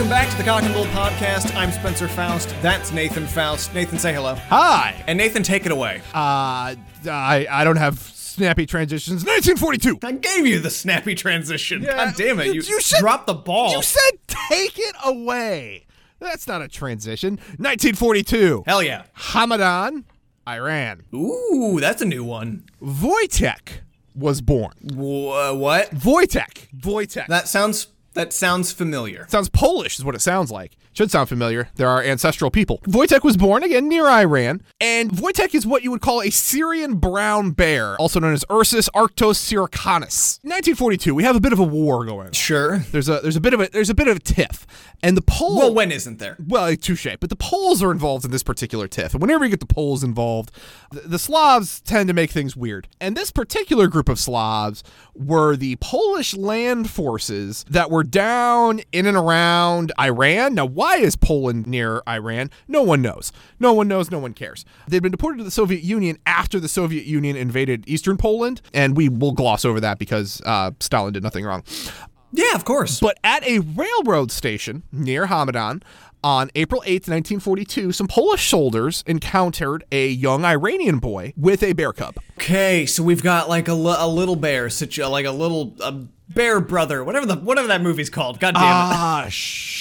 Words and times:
Second 0.00 0.72
Bull 0.74 0.84
Podcast. 0.86 1.56
I'm 1.56 1.72
Spencer 1.72 2.06
Faust. 2.06 2.54
That's 2.60 2.92
Nathan 2.92 3.26
Faust. 3.26 3.72
Nathan, 3.74 3.98
say 3.98 4.12
hello. 4.12 4.34
Hi. 4.34 5.02
And 5.06 5.16
Nathan, 5.16 5.42
take 5.42 5.64
it 5.64 5.72
away. 5.72 6.02
Uh, 6.14 6.76
I 7.08 7.46
I 7.50 7.64
don't 7.64 7.76
have 7.76 7.98
snappy 7.98 8.66
transitions. 8.66 9.24
1942. 9.24 9.98
I 10.06 10.12
gave 10.12 10.46
you 10.46 10.60
the 10.60 10.68
snappy 10.68 11.14
transition. 11.14 11.82
Yeah, 11.82 11.96
God 12.06 12.14
damn 12.16 12.38
it. 12.40 12.48
you- 12.48 12.52
You, 12.60 12.80
said- 12.82 13.00
dropped 13.00 13.26
the 13.26 13.34
ball. 13.34 13.72
You 13.72 13.82
said 13.82 14.10
take 14.26 14.78
it 14.78 14.94
away. 15.02 15.86
That's 16.18 16.46
not 16.46 16.60
a 16.60 16.68
transition. 16.68 17.36
1942. 17.58 18.64
Hell 18.66 18.82
yeah. 18.82 19.04
Hamadan, 19.16 20.04
Iran. 20.46 21.04
Ooh, 21.14 21.78
that's 21.80 22.02
a 22.02 22.06
new 22.06 22.22
one. 22.22 22.64
Wojtek 22.82 23.80
was 24.14 24.42
born. 24.42 24.74
Wha 24.82 25.54
what? 25.54 25.90
Wojtek. 25.92 26.68
Wojtek. 26.80 27.26
That 27.28 27.48
sounds 27.48 27.88
that 28.16 28.32
sounds 28.32 28.72
familiar. 28.72 29.26
sounds 29.28 29.48
Polish, 29.48 29.98
is 29.98 30.04
what 30.04 30.14
it 30.14 30.20
sounds 30.20 30.50
like. 30.50 30.76
Should 30.96 31.10
sound 31.10 31.28
familiar. 31.28 31.68
There 31.74 31.90
are 31.90 32.02
ancestral 32.02 32.50
people. 32.50 32.78
Wojtek 32.86 33.22
was 33.22 33.36
born 33.36 33.62
again 33.62 33.86
near 33.86 34.08
Iran, 34.08 34.62
and 34.80 35.10
Wojtek 35.10 35.54
is 35.54 35.66
what 35.66 35.82
you 35.82 35.90
would 35.90 36.00
call 36.00 36.22
a 36.22 36.30
Syrian 36.30 36.94
brown 36.94 37.50
bear, 37.50 37.96
also 37.96 38.18
known 38.18 38.32
as 38.32 38.46
Ursus 38.50 38.88
arctos 38.94 39.36
arctosyrcanus. 39.36 40.38
1942, 40.42 41.14
we 41.14 41.22
have 41.22 41.36
a 41.36 41.40
bit 41.40 41.52
of 41.52 41.58
a 41.58 41.64
war 41.64 42.04
going 42.04 42.28
on. 42.28 42.32
Sure. 42.32 42.78
There's 42.78 43.08
a 43.08 43.20
there's 43.20 43.36
a 43.36 43.40
bit 43.40 43.54
of 43.54 43.60
a 43.60 43.68
there's 43.68 43.90
a 43.90 43.94
bit 43.94 44.08
of 44.08 44.16
a 44.16 44.20
tiff, 44.20 44.66
and 45.02 45.16
the 45.16 45.22
Poles. 45.22 45.58
Well, 45.58 45.74
when 45.74 45.92
isn't 45.92 46.18
there? 46.18 46.36
Well, 46.46 46.74
touche. 46.76 47.06
But 47.20 47.30
the 47.30 47.36
Poles 47.36 47.82
are 47.82 47.90
involved 47.90 48.24
in 48.24 48.30
this 48.30 48.42
particular 48.42 48.88
tiff. 48.88 49.12
And 49.12 49.20
whenever 49.20 49.44
you 49.44 49.50
get 49.50 49.60
the 49.60 49.66
Poles 49.66 50.02
involved, 50.02 50.50
the, 50.90 51.00
the 51.00 51.18
Slavs 51.18 51.80
tend 51.80 52.08
to 52.08 52.14
make 52.14 52.30
things 52.30 52.56
weird. 52.56 52.88
And 53.00 53.16
this 53.16 53.30
particular 53.30 53.88
group 53.88 54.08
of 54.08 54.18
Slavs 54.18 54.82
were 55.14 55.56
the 55.56 55.76
Polish 55.76 56.34
land 56.34 56.90
forces 56.90 57.64
that 57.68 57.90
were 57.90 58.04
down 58.04 58.80
in 58.92 59.06
and 59.06 59.16
around 59.16 59.92
Iran. 59.98 60.54
Now, 60.54 60.66
why 60.66 60.85
is 60.94 61.16
Poland 61.16 61.66
near 61.66 62.02
Iran? 62.08 62.50
No 62.68 62.82
one 62.82 63.02
knows. 63.02 63.32
No 63.58 63.72
one 63.72 63.88
knows. 63.88 64.10
No 64.10 64.18
one 64.18 64.32
cares. 64.32 64.64
They'd 64.88 65.02
been 65.02 65.12
deported 65.12 65.38
to 65.38 65.44
the 65.44 65.50
Soviet 65.50 65.82
Union 65.82 66.18
after 66.24 66.58
the 66.60 66.68
Soviet 66.68 67.04
Union 67.04 67.36
invaded 67.36 67.84
eastern 67.88 68.16
Poland. 68.16 68.62
And 68.72 68.96
we 68.96 69.08
will 69.08 69.32
gloss 69.32 69.64
over 69.64 69.80
that 69.80 69.98
because 69.98 70.40
uh, 70.46 70.70
Stalin 70.80 71.12
did 71.12 71.22
nothing 71.22 71.44
wrong. 71.44 71.64
Yeah, 72.32 72.54
of 72.54 72.64
course. 72.64 73.00
But 73.00 73.18
at 73.24 73.44
a 73.46 73.60
railroad 73.60 74.30
station 74.30 74.82
near 74.92 75.26
Hamadan 75.26 75.82
on 76.22 76.50
April 76.54 76.82
8th, 76.82 77.08
1942, 77.08 77.92
some 77.92 78.08
Polish 78.08 78.48
soldiers 78.48 79.04
encountered 79.06 79.84
a 79.92 80.08
young 80.08 80.44
Iranian 80.44 80.98
boy 80.98 81.32
with 81.36 81.62
a 81.62 81.72
bear 81.72 81.92
cub. 81.92 82.16
Okay, 82.32 82.84
so 82.84 83.02
we've 83.02 83.22
got 83.22 83.48
like 83.48 83.68
a, 83.68 83.74
little 83.74 84.36
bear, 84.36 84.68
situ- 84.68 85.06
like 85.06 85.24
a 85.24 85.30
little 85.30 85.76
a 85.80 85.92
bear 86.28 86.60
brother, 86.60 87.04
whatever 87.04 87.26
the 87.26 87.36
whatever 87.36 87.68
that 87.68 87.80
movie's 87.80 88.10
called. 88.10 88.40
God 88.40 88.54
damn 88.54 88.62
it. 88.62 88.66
Ah, 88.66 89.26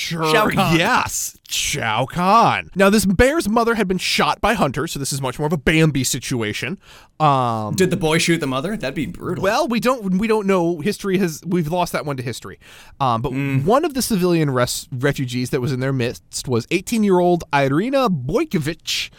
sure. 0.06 0.32
Shao 0.32 0.50
Kahn. 0.50 0.78
Yes, 0.78 1.38
Shao 1.48 2.06
Kahn. 2.06 2.70
Now, 2.76 2.90
this 2.90 3.06
bear's 3.06 3.50
mother 3.50 3.76
had 3.76 3.88
been 3.88 3.98
shot 3.98 4.40
by 4.42 4.54
hunters, 4.54 4.92
so 4.92 5.00
this 5.00 5.12
is 5.12 5.22
much 5.22 5.40
more 5.40 5.48
of 5.48 5.54
a 5.54 5.58
Bambi 5.58 6.04
situation. 6.04 6.78
Um, 7.20 7.76
Did 7.76 7.90
the 7.92 7.98
boy 7.98 8.18
shoot 8.18 8.40
the 8.40 8.48
mother? 8.48 8.78
That'd 8.78 8.96
be 8.96 9.06
brutal. 9.06 9.44
Well, 9.44 9.68
we 9.68 9.80
don't 9.80 10.18
we 10.18 10.28
don't 10.28 10.48
know. 10.48 10.80
History 10.80 11.18
has 11.18 11.42
we've 11.46 11.68
lost 11.68 11.94
that 11.94 12.06
one 12.06 12.18
to 12.18 12.24
history. 12.24 12.60
Um, 13.00 13.22
but 13.22 13.32
one 13.32 13.86
of 13.86 13.94
the 13.94 14.02
civilian 14.02 14.50
res- 14.52 14.88
refugees 14.92 15.50
that 15.50 15.62
was 15.62 15.72
in 15.72 15.80
their 15.80 15.94
midst 15.94 16.48
was 16.48 16.68
18 16.72 17.04
year 17.04 17.20
old 17.20 17.44
Irina 17.54 18.10
Boykovich. 18.10 19.10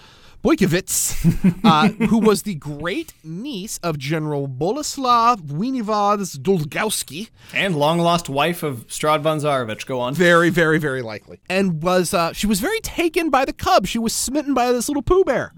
Boykovitz, 0.46 1.64
uh, 1.64 1.88
who 2.06 2.18
was 2.18 2.42
the 2.42 2.54
great 2.54 3.14
niece 3.24 3.78
of 3.82 3.98
General 3.98 4.46
Boleslav 4.46 5.40
Wieniawdz 5.40 6.38
Dolgowski, 6.38 7.30
and 7.52 7.74
long 7.74 7.98
lost 7.98 8.28
wife 8.28 8.62
of 8.62 8.84
Strad 8.86 9.24
von 9.24 9.40
Zarevich. 9.40 9.86
Go 9.86 9.98
on. 9.98 10.14
very, 10.14 10.50
very, 10.50 10.78
very 10.78 11.02
likely, 11.02 11.40
and 11.50 11.82
was 11.82 12.14
uh, 12.14 12.32
she 12.32 12.46
was 12.46 12.60
very 12.60 12.78
taken 12.78 13.28
by 13.28 13.44
the 13.44 13.52
cub. 13.52 13.88
She 13.88 13.98
was 13.98 14.14
smitten 14.14 14.54
by 14.54 14.70
this 14.70 14.88
little 14.88 15.02
Pooh 15.02 15.24
Bear. 15.24 15.52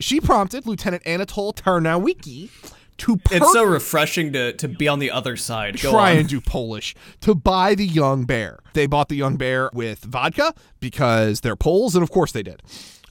She 0.00 0.20
prompted 0.20 0.66
Lieutenant 0.66 1.04
Anatol 1.04 1.54
Tarnawicki 1.54 2.50
to 2.96 3.20
It's 3.30 3.52
so 3.52 3.62
refreshing 3.62 4.32
to, 4.32 4.54
to 4.54 4.66
be 4.66 4.88
on 4.88 4.98
the 4.98 5.12
other 5.12 5.36
side. 5.36 5.80
Go 5.80 5.92
try 5.92 6.14
on. 6.14 6.18
and 6.18 6.28
do 6.28 6.40
Polish 6.40 6.96
to 7.20 7.36
buy 7.36 7.76
the 7.76 7.86
young 7.86 8.24
bear. 8.24 8.58
They 8.72 8.88
bought 8.88 9.08
the 9.08 9.14
young 9.14 9.36
bear 9.36 9.70
with 9.72 10.00
vodka 10.00 10.52
because 10.80 11.42
they're 11.42 11.54
Poles, 11.54 11.94
and 11.94 12.02
of 12.02 12.10
course 12.10 12.32
they 12.32 12.42
did. 12.42 12.60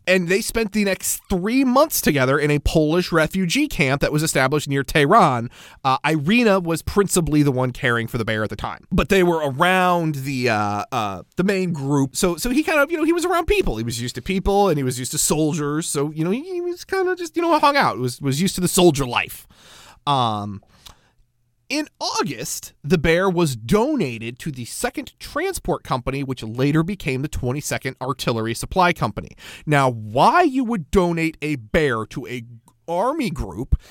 And 0.08 0.28
they 0.28 0.42
spent 0.42 0.72
the 0.72 0.84
next 0.84 1.22
three 1.30 1.64
months 1.64 2.02
together 2.02 2.40
in 2.40 2.50
a 2.50 2.60
Polish 2.60 3.12
refugee 3.12 3.68
camp 3.68 4.02
that 4.02 4.12
was 4.12 4.24
established 4.24 4.68
near 4.68 4.84
Tehran. 4.84 5.50
Uh, 5.84 5.98
Irina 6.06 6.60
was 6.60 6.82
principally 6.82 7.44
the 7.44 7.52
one 7.52 7.72
caring 7.72 8.08
for 8.08 8.18
the 8.18 8.26
bear 8.26 8.44
at 8.44 8.50
the 8.50 8.56
time, 8.56 8.88
but 8.92 9.10
they 9.10 9.24
were 9.24 9.38
around 9.38 10.16
the 10.16 10.50
uh, 10.50 10.86
uh, 10.92 11.24
the 11.36 11.44
main 11.44 11.72
group. 11.72 12.16
So 12.16 12.36
so 12.36 12.50
he 12.50 12.64
kind 12.64 12.80
of 12.80 12.92
you 12.92 12.98
know 12.98 13.04
he 13.04 13.14
was 13.14 13.26
around 13.26 13.46
people. 13.46 13.78
He 13.78 13.84
was 13.84 14.02
used 14.02 14.16
to 14.16 14.22
people 14.22 14.70
and 14.70 14.78
he 14.78 14.84
was 14.84 14.98
used 14.98 15.12
to 15.12 15.18
soldiers. 15.18 15.88
So 15.88 16.12
you 16.12 16.24
know 16.24 16.32
he, 16.32 16.44
he 16.44 16.62
was 16.62 16.84
kind 16.84 17.08
of 17.08 17.18
just 17.18 17.36
you 17.36 17.42
know 17.42 17.58
hung 17.60 17.78
out. 17.78 17.98
Was 17.98 18.20
was 18.22 18.42
used 18.42 18.56
to 18.56 18.62
the 18.62 18.68
soldier 18.68 19.06
life. 19.06 19.48
Um, 20.08 20.64
in 21.72 21.88
August, 22.02 22.74
the 22.84 22.98
bear 22.98 23.30
was 23.30 23.56
donated 23.56 24.38
to 24.40 24.52
the 24.52 24.66
2nd 24.66 25.18
Transport 25.20 25.84
Company, 25.84 26.22
which 26.22 26.44
later 26.44 26.84
became 26.84 27.22
the 27.22 27.30
22nd 27.30 27.96
Artillery 28.02 28.54
Supply 28.54 28.92
Company. 28.92 29.30
Now, 29.66 29.90
why 29.90 30.42
you 30.42 30.66
would 30.66 30.92
donate 30.92 31.38
a 31.42 31.56
bear 31.56 32.06
to 32.08 32.28
a 32.28 32.44
army 32.90 33.30
group, 33.30 33.82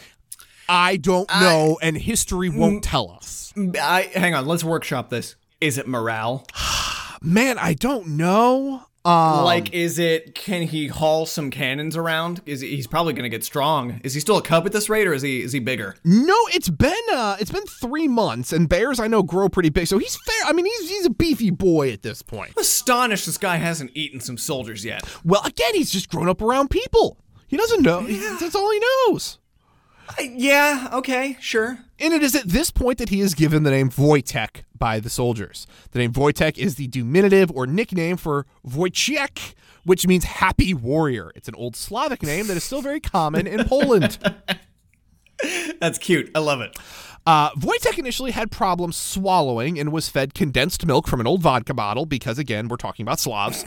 I 0.68 0.98
don't 0.98 1.30
know, 1.30 1.78
and 1.80 1.96
history 1.96 2.50
mm, 2.50 2.58
won't 2.58 2.84
tell 2.84 3.10
us. 3.10 3.54
I, 3.56 4.10
hang 4.12 4.34
on, 4.34 4.44
let's 4.44 4.62
workshop 4.62 5.08
this. 5.08 5.36
Is 5.58 5.78
it 5.78 5.88
morale? 5.88 6.46
Man, 7.22 7.56
I 7.58 7.72
don't 7.72 8.08
know. 8.08 8.82
Um, 9.02 9.44
like, 9.44 9.72
is 9.72 9.98
it? 9.98 10.34
Can 10.34 10.62
he 10.62 10.88
haul 10.88 11.24
some 11.24 11.50
cannons 11.50 11.96
around? 11.96 12.42
Is 12.44 12.60
he, 12.60 12.76
he's 12.76 12.86
probably 12.86 13.14
going 13.14 13.22
to 13.22 13.30
get 13.30 13.42
strong? 13.44 13.98
Is 14.04 14.12
he 14.12 14.20
still 14.20 14.36
a 14.36 14.42
cub 14.42 14.66
at 14.66 14.72
this 14.72 14.90
rate, 14.90 15.06
or 15.06 15.14
is 15.14 15.22
he 15.22 15.40
is 15.40 15.52
he 15.52 15.58
bigger? 15.58 15.96
no, 16.04 16.36
it's 16.52 16.68
been 16.68 16.92
uh, 17.12 17.36
it's 17.40 17.50
been 17.50 17.64
three 17.64 18.08
months, 18.08 18.52
and 18.52 18.68
bears 18.68 19.00
I 19.00 19.06
know 19.06 19.22
grow 19.22 19.48
pretty 19.48 19.70
big, 19.70 19.86
so 19.86 19.96
he's 19.96 20.16
fair. 20.16 20.44
I 20.46 20.52
mean, 20.52 20.66
he's 20.66 20.90
he's 20.90 21.06
a 21.06 21.10
beefy 21.10 21.50
boy 21.50 21.92
at 21.92 22.02
this 22.02 22.20
point. 22.20 22.52
I'm 22.56 22.60
astonished 22.60 23.24
this 23.24 23.38
guy 23.38 23.56
hasn't 23.56 23.90
eaten 23.94 24.20
some 24.20 24.36
soldiers 24.36 24.84
yet. 24.84 25.02
Well, 25.24 25.42
again, 25.46 25.74
he's 25.74 25.90
just 25.90 26.10
grown 26.10 26.28
up 26.28 26.42
around 26.42 26.68
people. 26.68 27.16
He 27.48 27.56
doesn't 27.56 27.82
know. 27.82 28.00
Yeah. 28.00 28.36
That's 28.38 28.54
all 28.54 28.70
he 28.70 28.80
knows. 29.08 29.39
I- 30.18 30.32
yeah. 30.34 30.88
Okay. 30.92 31.36
Sure. 31.40 31.78
And 31.98 32.12
it 32.12 32.22
is 32.22 32.34
at 32.34 32.48
this 32.48 32.70
point 32.70 32.98
that 32.98 33.08
he 33.10 33.20
is 33.20 33.34
given 33.34 33.62
the 33.62 33.70
name 33.70 33.90
Wojtek 33.90 34.62
by 34.78 35.00
the 35.00 35.10
soldiers. 35.10 35.66
The 35.92 35.98
name 35.98 36.12
Wojtek 36.12 36.56
is 36.58 36.76
the 36.76 36.86
diminutive 36.88 37.50
or 37.50 37.66
nickname 37.66 38.16
for 38.16 38.46
Wojciech, 38.66 39.54
which 39.84 40.06
means 40.06 40.24
happy 40.24 40.72
warrior. 40.74 41.30
It's 41.34 41.48
an 41.48 41.54
old 41.54 41.76
Slavic 41.76 42.22
name 42.22 42.46
that 42.46 42.56
is 42.56 42.64
still 42.64 42.82
very 42.82 43.00
common 43.00 43.46
in 43.46 43.64
Poland. 43.64 44.18
That's 45.80 45.98
cute. 45.98 46.30
I 46.34 46.38
love 46.40 46.60
it. 46.60 46.76
Uh, 47.26 47.50
Wojtek 47.52 47.98
initially 47.98 48.30
had 48.30 48.50
problems 48.50 48.96
swallowing 48.96 49.78
and 49.78 49.92
was 49.92 50.08
fed 50.08 50.32
condensed 50.34 50.86
milk 50.86 51.06
from 51.06 51.20
an 51.20 51.26
old 51.26 51.42
vodka 51.42 51.74
bottle 51.74 52.06
because, 52.06 52.38
again, 52.38 52.68
we're 52.68 52.76
talking 52.76 53.04
about 53.04 53.20
Slavs. 53.20 53.64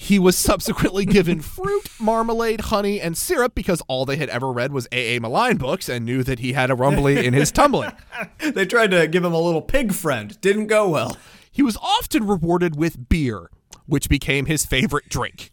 He 0.00 0.20
was 0.20 0.38
subsequently 0.38 1.04
given 1.04 1.40
fruit, 1.42 1.88
marmalade, 1.98 2.60
honey, 2.60 3.00
and 3.00 3.18
syrup 3.18 3.56
because 3.56 3.82
all 3.88 4.04
they 4.04 4.16
had 4.16 4.28
ever 4.28 4.52
read 4.52 4.70
was 4.70 4.86
A.A. 4.92 5.20
Milne 5.20 5.56
books 5.56 5.88
and 5.88 6.04
knew 6.04 6.22
that 6.22 6.38
he 6.38 6.52
had 6.52 6.70
a 6.70 6.76
rumbly 6.76 7.26
in 7.26 7.34
his 7.34 7.50
tumbling. 7.50 7.90
They 8.38 8.64
tried 8.64 8.92
to 8.92 9.08
give 9.08 9.24
him 9.24 9.32
a 9.32 9.40
little 9.40 9.60
pig 9.60 9.92
friend. 9.92 10.40
Didn't 10.40 10.68
go 10.68 10.88
well. 10.88 11.16
He 11.50 11.64
was 11.64 11.76
often 11.78 12.28
rewarded 12.28 12.76
with 12.76 13.08
beer, 13.08 13.50
which 13.86 14.08
became 14.08 14.46
his 14.46 14.64
favorite 14.64 15.08
drink. 15.08 15.50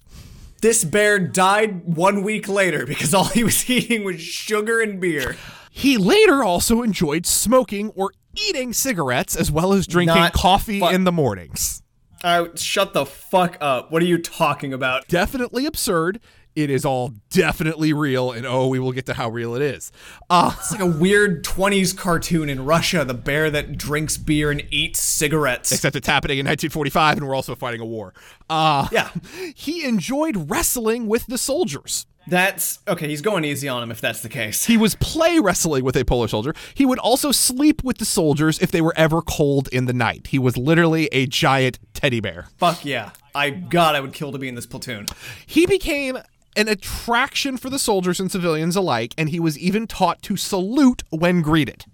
This 0.61 0.83
bear 0.83 1.17
died 1.17 1.83
one 1.95 2.21
week 2.21 2.47
later 2.47 2.85
because 2.85 3.15
all 3.15 3.25
he 3.25 3.43
was 3.43 3.67
eating 3.69 4.03
was 4.03 4.21
sugar 4.21 4.79
and 4.79 5.01
beer. 5.01 5.37
He 5.71 5.97
later 5.97 6.43
also 6.43 6.83
enjoyed 6.83 7.25
smoking 7.25 7.89
or 7.95 8.11
eating 8.47 8.73
cigarettes 8.73 9.35
as 9.35 9.51
well 9.51 9.73
as 9.73 9.87
drinking 9.87 10.15
Not 10.15 10.33
coffee 10.33 10.83
in 10.83 11.03
the 11.03 11.11
mornings. 11.11 11.81
Uh, 12.25 12.47
shut 12.55 12.93
the 12.93 13.05
fuck 13.05 13.55
up. 13.61 13.91
What 13.91 14.01
are 14.01 14.05
you 14.05 14.17
talking 14.17 14.73
about? 14.73 15.07
Definitely 15.07 15.67
absurd. 15.67 16.19
It 16.55 16.69
is 16.69 16.85
all 16.85 17.11
definitely 17.29 17.91
real, 17.93 18.31
and 18.31 18.45
oh, 18.47 18.67
we 18.67 18.79
will 18.79 18.93
get 18.93 19.05
to 19.07 19.13
how 19.13 19.29
real 19.29 19.55
it 19.55 19.61
is. 19.61 19.91
Uh, 20.29 20.55
It's 20.57 20.71
like 20.71 20.79
a 20.81 20.85
weird 20.85 21.43
20s 21.43 21.95
cartoon 21.95 22.49
in 22.49 22.63
Russia, 22.65 23.03
the 23.05 23.13
bear 23.13 23.51
that 23.51 23.77
drinks 23.77 24.17
beer 24.17 24.49
and 24.51 24.63
eats 24.71 24.99
cigarettes. 25.01 25.71
except 25.73 25.95
it's 25.97 26.07
happening 26.07 26.39
in 26.39 26.45
1945, 26.45 27.17
and 27.17 27.27
we're 27.27 27.35
also 27.35 27.55
fighting 27.55 27.81
a 27.81 27.85
war. 27.85 28.13
Uh, 28.49 28.87
Yeah. 28.91 29.09
he 29.55 29.83
enjoyed 29.83 30.49
wrestling 30.49 31.07
with 31.07 31.27
the 31.27 31.37
soldiers. 31.37 32.07
That's 32.27 32.79
okay, 32.87 33.07
he's 33.07 33.21
going 33.21 33.45
easy 33.45 33.67
on 33.67 33.83
him 33.83 33.91
if 33.91 34.01
that's 34.01 34.21
the 34.21 34.29
case. 34.29 34.65
He 34.65 34.77
was 34.77 34.95
play 34.95 35.39
wrestling 35.39 35.83
with 35.83 35.95
a 35.95 36.03
Polish 36.03 36.31
soldier. 36.31 36.53
He 36.73 36.85
would 36.85 36.99
also 36.99 37.31
sleep 37.31 37.83
with 37.83 37.99
the 37.99 38.05
soldiers 38.05 38.59
if 38.59 38.71
they 38.71 38.81
were 38.81 38.93
ever 38.97 39.21
cold 39.21 39.67
in 39.69 39.85
the 39.85 39.93
night. 39.93 40.27
He 40.27 40.39
was 40.39 40.57
literally 40.57 41.07
a 41.11 41.27
giant 41.27 41.79
teddy 41.93 42.19
bear. 42.19 42.47
Fuck 42.57 42.83
yeah. 42.83 43.11
I 43.35 43.51
God, 43.51 43.95
I 43.95 43.99
would 43.99 44.13
kill 44.13 44.31
to 44.31 44.37
be 44.37 44.47
in 44.47 44.55
this 44.55 44.65
platoon. 44.65 45.05
He 45.45 45.65
became 45.65 46.17
an 46.55 46.67
attraction 46.67 47.57
for 47.57 47.69
the 47.69 47.77
soldiers 47.77 48.19
and 48.19 48.31
civilians 48.31 48.75
alike, 48.75 49.13
and 49.17 49.29
he 49.29 49.39
was 49.39 49.59
even 49.59 49.87
taught 49.87 50.21
to 50.23 50.37
salute 50.37 51.03
when 51.09 51.41
greeted. 51.41 51.85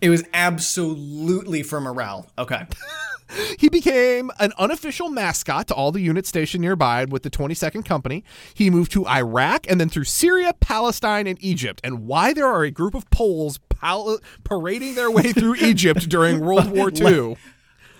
It 0.00 0.10
was 0.10 0.24
absolutely 0.32 1.62
for 1.62 1.80
morale. 1.80 2.28
Okay. 2.38 2.66
He 3.58 3.68
became 3.68 4.30
an 4.38 4.52
unofficial 4.58 5.08
mascot 5.08 5.68
to 5.68 5.74
all 5.74 5.92
the 5.92 6.00
units 6.00 6.28
stationed 6.28 6.62
nearby 6.62 7.04
with 7.04 7.22
the 7.22 7.30
22nd 7.30 7.84
Company. 7.84 8.24
He 8.54 8.70
moved 8.70 8.92
to 8.92 9.06
Iraq 9.06 9.66
and 9.70 9.80
then 9.80 9.88
through 9.88 10.04
Syria, 10.04 10.54
Palestine, 10.60 11.26
and 11.26 11.38
Egypt. 11.42 11.80
And 11.84 12.06
why 12.06 12.32
there 12.32 12.46
are 12.46 12.64
a 12.64 12.70
group 12.70 12.94
of 12.94 13.08
Poles 13.10 13.58
pal- 13.68 14.18
parading 14.44 14.94
their 14.94 15.10
way 15.10 15.32
through 15.32 15.54
Egypt 15.60 16.08
during 16.08 16.40
World 16.40 16.70
War 16.70 16.90
II. 16.90 17.36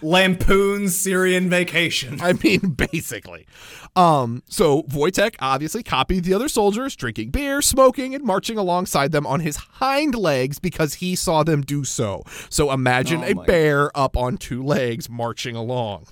Lampoon's 0.02 0.96
Syrian 0.99 1.49
vacation. 1.49 2.20
I 2.20 2.32
mean, 2.34 2.60
basically. 2.93 3.46
Um, 3.94 4.43
so 4.49 4.82
Wojtek 4.84 5.37
obviously 5.40 5.82
copied 5.82 6.25
the 6.25 6.34
other 6.34 6.49
soldiers, 6.49 6.96
drinking 6.96 7.31
beer, 7.31 7.60
smoking, 7.62 8.14
and 8.14 8.25
marching 8.25 8.56
alongside 8.58 9.12
them 9.12 9.26
on 9.26 9.40
his 9.40 9.56
hind 9.56 10.14
legs 10.14 10.58
because 10.58 10.94
he 10.94 11.14
saw 11.14 11.43
them 11.43 11.60
do 11.62 11.84
so. 11.84 12.22
So 12.49 12.72
imagine 12.72 13.22
Oh 13.22 13.28
a 13.28 13.34
my- 13.34 13.44
bear 13.44 13.96
up 13.96 14.16
on 14.16 14.37
two 14.38 14.62
legs 14.62 15.08
marching 15.10 15.56
along. 15.56 16.06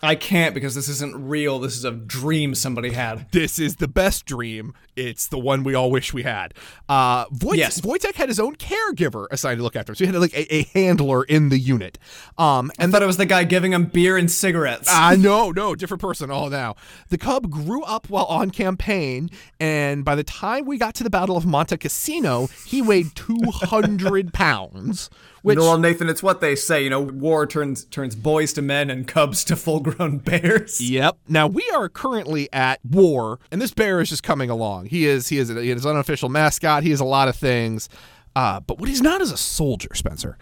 I 0.00 0.14
can't 0.14 0.54
because 0.54 0.74
this 0.76 0.88
isn't 0.88 1.28
real. 1.28 1.58
This 1.58 1.76
is 1.76 1.84
a 1.84 1.90
dream 1.90 2.54
somebody 2.54 2.92
had. 2.92 3.26
This 3.32 3.58
is 3.58 3.76
the 3.76 3.88
best 3.88 4.26
dream. 4.26 4.74
It's 4.94 5.26
the 5.26 5.38
one 5.38 5.64
we 5.64 5.74
all 5.74 5.90
wish 5.90 6.12
we 6.14 6.22
had. 6.22 6.54
Uh, 6.88 7.26
Wojtek, 7.26 7.56
Yes. 7.56 7.80
Wojtek 7.80 8.14
had 8.14 8.28
his 8.28 8.38
own 8.38 8.54
caregiver 8.56 9.26
assigned 9.32 9.58
to 9.58 9.62
look 9.64 9.74
after 9.76 9.90
him. 9.92 9.96
So 9.96 10.04
he 10.06 10.12
had 10.12 10.20
like 10.20 10.34
a, 10.34 10.54
a 10.54 10.62
handler 10.74 11.24
in 11.24 11.48
the 11.48 11.58
unit. 11.58 11.98
Um, 12.36 12.70
I 12.78 12.86
thought 12.86 13.02
it 13.02 13.06
was 13.06 13.16
the 13.16 13.26
guy 13.26 13.42
giving 13.44 13.72
him 13.72 13.86
beer 13.86 14.16
and 14.16 14.30
cigarettes. 14.30 14.88
Uh, 14.88 15.16
no, 15.18 15.50
no, 15.50 15.74
different 15.74 16.00
person. 16.00 16.30
all 16.30 16.48
now. 16.48 16.76
The 17.08 17.18
Cub 17.18 17.50
grew 17.50 17.82
up 17.82 18.08
while 18.08 18.26
on 18.26 18.50
campaign, 18.50 19.30
and 19.58 20.04
by 20.04 20.14
the 20.14 20.24
time 20.24 20.64
we 20.64 20.78
got 20.78 20.94
to 20.96 21.04
the 21.04 21.10
Battle 21.10 21.36
of 21.36 21.44
Monte 21.44 21.76
Cassino, 21.76 22.48
he 22.66 22.82
weighed 22.82 23.14
200 23.16 24.32
pounds, 24.32 25.10
which. 25.42 25.58
well, 25.58 25.78
Nathan, 25.78 26.08
it's 26.08 26.22
what 26.22 26.40
they 26.40 26.54
say. 26.54 26.82
You 26.82 26.90
know, 26.90 27.00
war 27.00 27.46
turns 27.46 27.84
turns 27.84 28.14
boys 28.14 28.52
to 28.54 28.62
men 28.62 28.90
and 28.90 29.06
cubs 29.06 29.44
to 29.44 29.56
full 29.56 29.80
grown 29.80 30.18
bears. 30.18 30.80
Yep. 30.80 31.18
Now 31.28 31.46
we 31.46 31.68
are 31.74 31.88
currently 31.88 32.48
at 32.52 32.80
war, 32.84 33.38
and 33.50 33.60
this 33.60 33.72
bear 33.72 34.00
is 34.00 34.08
just 34.08 34.22
coming 34.22 34.50
along. 34.50 34.86
He 34.86 35.06
is 35.06 35.28
he 35.28 35.38
is 35.38 35.48
he 35.48 35.70
is 35.70 35.84
an 35.84 35.90
unofficial 35.92 36.28
mascot. 36.28 36.82
He 36.82 36.90
is 36.90 37.00
a 37.00 37.04
lot 37.04 37.28
of 37.28 37.36
things, 37.36 37.88
uh, 38.38 38.60
but 38.60 38.78
what 38.78 38.88
he's 38.88 39.02
not 39.02 39.20
is 39.20 39.32
a 39.32 39.36
soldier, 39.36 39.88
Spencer. 39.94 40.38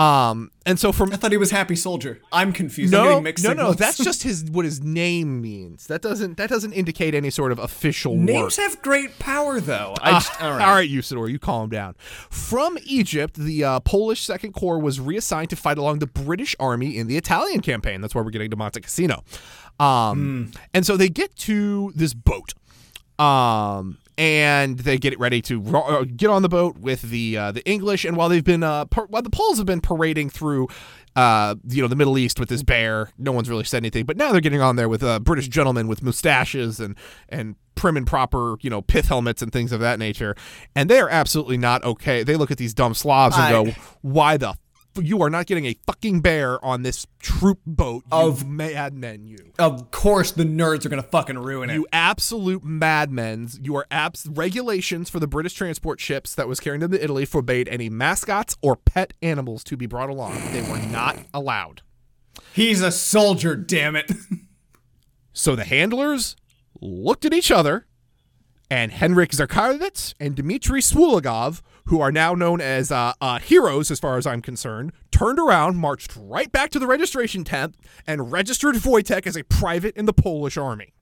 Um, 0.00 0.50
and 0.66 0.80
so 0.80 0.90
from 0.90 1.12
I 1.12 1.16
thought 1.16 1.30
he 1.30 1.36
was 1.38 1.52
Happy 1.52 1.76
Soldier. 1.76 2.20
I'm 2.32 2.52
confused. 2.52 2.92
I'm 2.92 3.04
no, 3.04 3.20
mixed 3.20 3.44
no, 3.44 3.52
no. 3.52 3.72
That's 3.72 3.96
just 3.96 4.22
his 4.28 4.44
what 4.50 4.64
his 4.64 4.82
name 4.82 5.40
means. 5.40 5.86
That 5.86 6.02
doesn't 6.02 6.38
that 6.38 6.50
doesn't 6.50 6.72
indicate 6.72 7.14
any 7.14 7.30
sort 7.30 7.52
of 7.52 7.60
official 7.60 8.16
work. 8.16 8.24
Names 8.24 8.56
have 8.56 8.82
great 8.82 9.18
power, 9.20 9.60
though. 9.60 9.94
Ah, 10.02 10.18
just, 10.18 10.42
all 10.42 10.50
right. 10.50 10.68
all 10.68 10.74
right, 10.74 10.90
Usador, 10.90 11.30
you 11.30 11.38
calm 11.38 11.70
down. 11.70 11.94
From 12.28 12.76
Egypt, 12.84 13.36
the 13.36 13.62
uh, 13.62 13.80
Polish 13.80 14.22
Second 14.22 14.52
Corps 14.52 14.80
was 14.80 14.98
reassigned 14.98 15.50
to 15.50 15.56
fight 15.56 15.78
along 15.78 16.00
the 16.00 16.08
British 16.08 16.56
Army 16.58 16.98
in 16.98 17.06
the 17.06 17.16
Italian 17.16 17.60
campaign. 17.60 18.00
That's 18.00 18.14
why 18.14 18.22
we're 18.22 18.30
getting 18.30 18.50
to 18.50 18.56
Monte 18.56 18.80
Cassino. 18.80 19.22
Um, 19.78 20.50
And 20.74 20.84
so 20.84 20.96
they 20.96 21.08
get 21.08 21.36
to 21.36 21.92
this 21.94 22.12
boat. 22.12 22.54
Um, 23.18 23.98
and 24.18 24.78
they 24.78 24.98
get 24.98 25.12
it 25.12 25.20
ready 25.20 25.42
to 25.42 25.60
ro- 25.60 25.82
uh, 25.82 26.04
get 26.04 26.30
on 26.30 26.42
the 26.42 26.48
boat 26.48 26.78
with 26.78 27.02
the 27.02 27.36
uh, 27.36 27.52
the 27.52 27.66
English. 27.68 28.04
And 28.04 28.16
while 28.16 28.28
they've 28.28 28.44
been 28.44 28.62
uh, 28.62 28.86
par- 28.86 29.06
while 29.08 29.22
the 29.22 29.30
Poles 29.30 29.58
have 29.58 29.66
been 29.66 29.80
parading 29.80 30.30
through, 30.30 30.68
uh, 31.14 31.56
you 31.68 31.82
know, 31.82 31.88
the 31.88 31.96
Middle 31.96 32.16
East 32.18 32.40
with 32.40 32.48
this 32.48 32.62
bear, 32.62 33.10
no 33.18 33.32
one's 33.32 33.50
really 33.50 33.64
said 33.64 33.78
anything. 33.78 34.04
But 34.06 34.16
now 34.16 34.32
they're 34.32 34.40
getting 34.40 34.62
on 34.62 34.76
there 34.76 34.88
with 34.88 35.02
uh, 35.02 35.20
British 35.20 35.48
gentlemen 35.48 35.88
with 35.88 36.02
mustaches 36.02 36.80
and 36.80 36.96
and 37.28 37.56
prim 37.74 37.96
and 37.96 38.06
proper, 38.06 38.56
you 38.62 38.70
know, 38.70 38.80
pith 38.80 39.08
helmets 39.08 39.42
and 39.42 39.52
things 39.52 39.70
of 39.70 39.80
that 39.80 39.98
nature. 39.98 40.34
And 40.74 40.88
they 40.88 40.98
are 40.98 41.10
absolutely 41.10 41.58
not 41.58 41.84
okay. 41.84 42.22
They 42.22 42.36
look 42.36 42.50
at 42.50 42.58
these 42.58 42.72
dumb 42.72 42.94
Slavs 42.94 43.36
and 43.36 43.50
go, 43.50 43.72
"Why 44.02 44.36
the." 44.36 44.54
You 45.02 45.22
are 45.22 45.30
not 45.30 45.46
getting 45.46 45.66
a 45.66 45.74
fucking 45.86 46.20
bear 46.20 46.62
on 46.64 46.82
this 46.82 47.06
troop 47.18 47.60
boat, 47.66 48.04
Of- 48.10 48.46
madmen, 48.46 49.26
you. 49.26 49.52
Of 49.58 49.90
course, 49.90 50.30
the 50.32 50.44
nerds 50.44 50.84
are 50.84 50.88
gonna 50.88 51.02
fucking 51.02 51.38
ruin 51.38 51.70
it. 51.70 51.74
You 51.74 51.86
absolute 51.92 52.64
madmen. 52.64 53.48
You 53.62 53.76
are 53.76 53.86
abs- 53.90 54.26
regulations 54.30 55.10
for 55.10 55.20
the 55.20 55.26
British 55.26 55.54
transport 55.54 56.00
ships 56.00 56.34
that 56.34 56.48
was 56.48 56.60
carrying 56.60 56.80
them 56.80 56.90
to 56.92 57.02
Italy 57.02 57.24
forbade 57.24 57.68
any 57.68 57.88
mascots 57.88 58.56
or 58.62 58.76
pet 58.76 59.12
animals 59.22 59.62
to 59.64 59.76
be 59.76 59.86
brought 59.86 60.08
along. 60.10 60.34
They 60.52 60.62
were 60.62 60.78
not 60.78 61.18
allowed. 61.34 61.82
He's 62.52 62.80
a 62.82 62.90
soldier, 62.92 63.54
damn 63.56 63.96
it. 63.96 64.10
So 65.32 65.54
the 65.54 65.64
handlers 65.64 66.34
looked 66.80 67.26
at 67.26 67.34
each 67.34 67.50
other, 67.50 67.86
and 68.70 68.90
Henrik 68.90 69.32
Zarkarevitz 69.32 70.14
and 70.18 70.34
Dmitry 70.34 70.80
Swulagov, 70.80 71.60
who 71.86 72.00
are 72.00 72.12
now 72.12 72.34
known 72.34 72.60
as 72.60 72.90
uh, 72.92 73.12
uh, 73.20 73.38
heroes 73.38 73.90
as 73.90 73.98
far 73.98 74.18
as 74.18 74.26
I'm 74.26 74.42
concerned, 74.42 74.92
turned 75.10 75.38
around, 75.38 75.76
marched 75.76 76.16
right 76.16 76.50
back 76.50 76.70
to 76.70 76.78
the 76.78 76.86
registration 76.86 77.44
tent, 77.44 77.74
and 78.06 78.30
registered 78.30 78.76
Wojtek 78.76 79.26
as 79.26 79.36
a 79.36 79.44
private 79.44 79.96
in 79.96 80.04
the 80.06 80.12
Polish 80.12 80.56
army. 80.56 80.92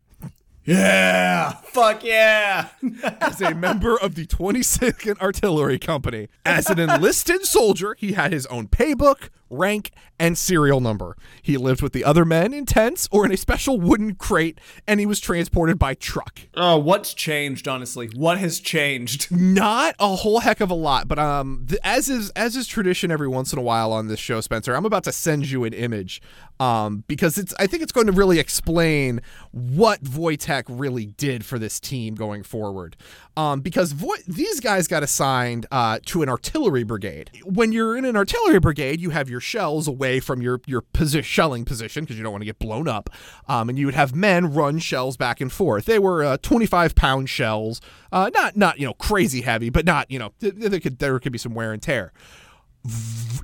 yeah. 0.64 1.52
Fuck 1.64 2.04
yeah. 2.04 2.68
as 3.20 3.40
a 3.40 3.54
member 3.54 3.98
of 3.98 4.14
the 4.14 4.26
22nd 4.26 5.20
Artillery 5.20 5.78
Company. 5.78 6.28
As 6.44 6.70
an 6.70 6.78
enlisted 6.78 7.44
soldier, 7.44 7.94
he 7.98 8.12
had 8.12 8.32
his 8.32 8.46
own 8.46 8.68
paybook, 8.68 9.28
rank, 9.50 9.90
and 10.18 10.38
serial 10.38 10.80
number. 10.80 11.16
He 11.42 11.56
lived 11.56 11.82
with 11.82 11.92
the 11.92 12.04
other 12.04 12.24
men 12.24 12.52
in 12.54 12.66
tents 12.66 13.08
or 13.10 13.24
in 13.24 13.32
a 13.32 13.36
special 13.36 13.78
wooden 13.80 14.14
crate, 14.14 14.58
and 14.86 15.00
he 15.00 15.06
was 15.06 15.20
transported 15.20 15.78
by 15.78 15.94
truck. 15.94 16.40
oh, 16.56 16.78
what's 16.78 17.14
changed, 17.14 17.66
honestly? 17.68 18.08
What 18.14 18.38
has 18.38 18.60
changed? 18.60 19.30
Not 19.36 19.94
a 19.98 20.16
whole 20.16 20.40
heck 20.40 20.60
of 20.60 20.70
a 20.70 20.74
lot, 20.74 21.08
but 21.08 21.18
um, 21.18 21.66
th- 21.68 21.80
as 21.84 22.08
is 22.08 22.30
as 22.30 22.56
is 22.56 22.66
tradition 22.66 23.10
every 23.10 23.28
once 23.28 23.52
in 23.52 23.58
a 23.58 23.62
while 23.62 23.92
on 23.92 24.08
this 24.08 24.20
show, 24.20 24.40
Spencer, 24.40 24.74
I'm 24.74 24.84
about 24.86 25.04
to 25.04 25.12
send 25.12 25.50
you 25.50 25.64
an 25.64 25.72
image, 25.72 26.22
um, 26.60 27.04
because 27.08 27.38
it's 27.38 27.52
I 27.58 27.66
think 27.66 27.82
it's 27.82 27.92
going 27.92 28.06
to 28.06 28.12
really 28.12 28.38
explain 28.38 29.20
what 29.50 30.02
Wojtek 30.02 30.64
really 30.68 31.06
did 31.06 31.44
for 31.44 31.58
this 31.58 31.80
team 31.80 32.14
going 32.14 32.42
forward. 32.42 32.96
Um, 33.36 33.60
because 33.60 33.90
Vo- 33.92 34.14
these 34.28 34.60
guys 34.60 34.86
got 34.86 35.02
assigned 35.02 35.66
uh, 35.72 35.98
to 36.06 36.22
an 36.22 36.28
artillery 36.28 36.84
brigade. 36.84 37.30
When 37.44 37.72
you're 37.72 37.96
in 37.96 38.04
an 38.04 38.16
artillery 38.16 38.60
brigade, 38.60 39.00
you 39.00 39.10
have 39.10 39.28
your 39.28 39.33
shells 39.40 39.88
away 39.88 40.20
from 40.20 40.42
your 40.42 40.60
your 40.66 40.82
posi- 40.82 41.24
shelling 41.24 41.64
position 41.64 42.04
because 42.04 42.16
you 42.16 42.22
don't 42.22 42.32
want 42.32 42.42
to 42.42 42.46
get 42.46 42.58
blown 42.58 42.88
up, 42.88 43.10
um, 43.48 43.68
and 43.68 43.78
you 43.78 43.86
would 43.86 43.94
have 43.94 44.14
men 44.14 44.52
run 44.52 44.78
shells 44.78 45.16
back 45.16 45.40
and 45.40 45.52
forth. 45.52 45.84
They 45.86 45.98
were 45.98 46.24
uh, 46.24 46.36
25 46.42 46.94
pound 46.94 47.28
shells, 47.28 47.80
uh, 48.12 48.30
not 48.34 48.56
not 48.56 48.78
you 48.78 48.86
know 48.86 48.94
crazy 48.94 49.42
heavy, 49.42 49.70
but 49.70 49.84
not 49.84 50.10
you 50.10 50.18
know 50.18 50.32
th- 50.40 50.54
there 50.56 50.80
could 50.80 50.98
there 50.98 51.18
could 51.18 51.32
be 51.32 51.38
some 51.38 51.54
wear 51.54 51.72
and 51.72 51.82
tear. 51.82 52.12